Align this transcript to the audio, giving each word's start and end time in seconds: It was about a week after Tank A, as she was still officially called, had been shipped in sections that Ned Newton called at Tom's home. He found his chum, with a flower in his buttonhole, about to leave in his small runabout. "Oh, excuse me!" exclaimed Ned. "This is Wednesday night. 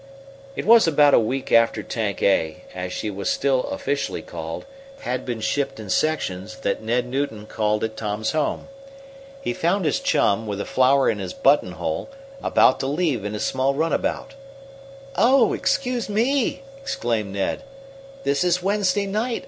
It 0.55 0.65
was 0.65 0.87
about 0.87 1.13
a 1.13 1.19
week 1.19 1.51
after 1.51 1.83
Tank 1.83 2.23
A, 2.23 2.63
as 2.73 2.91
she 2.91 3.11
was 3.11 3.29
still 3.29 3.65
officially 3.65 4.23
called, 4.23 4.65
had 5.01 5.25
been 5.27 5.41
shipped 5.41 5.79
in 5.79 5.91
sections 5.91 6.55
that 6.61 6.81
Ned 6.81 7.05
Newton 7.05 7.45
called 7.45 7.83
at 7.83 7.97
Tom's 7.97 8.31
home. 8.31 8.67
He 9.43 9.53
found 9.53 9.85
his 9.85 9.99
chum, 9.99 10.47
with 10.47 10.59
a 10.59 10.65
flower 10.65 11.07
in 11.07 11.19
his 11.19 11.33
buttonhole, 11.33 12.09
about 12.41 12.79
to 12.79 12.87
leave 12.87 13.23
in 13.23 13.33
his 13.35 13.43
small 13.43 13.75
runabout. 13.75 14.33
"Oh, 15.15 15.53
excuse 15.53 16.09
me!" 16.09 16.63
exclaimed 16.81 17.31
Ned. 17.33 17.61
"This 18.23 18.43
is 18.43 18.63
Wednesday 18.63 19.05
night. 19.05 19.39